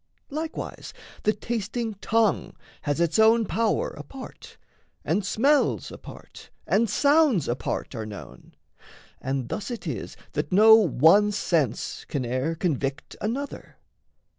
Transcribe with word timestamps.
Likewise 0.31 0.95
the 1.21 1.31
tasting 1.31 1.93
tongue 2.01 2.55
Has 2.81 2.99
its 2.99 3.19
own 3.19 3.45
power 3.45 3.89
apart, 3.89 4.57
and 5.05 5.23
smells 5.23 5.91
apart 5.91 6.49
And 6.65 6.89
sounds 6.89 7.47
apart 7.47 7.93
are 7.93 8.07
known. 8.07 8.55
And 9.21 9.49
thus 9.49 9.69
it 9.69 9.85
is 9.85 10.17
That 10.31 10.51
no 10.51 10.73
one 10.73 11.31
sense 11.31 12.03
can 12.05 12.25
e'er 12.25 12.55
convict 12.55 13.15
another. 13.21 13.77